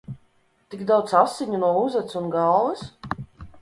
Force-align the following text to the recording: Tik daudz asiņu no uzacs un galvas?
Tik 0.73 0.81
daudz 0.93 1.13
asiņu 1.21 1.61
no 1.67 1.71
uzacs 1.85 2.19
un 2.23 2.35
galvas? 2.39 2.87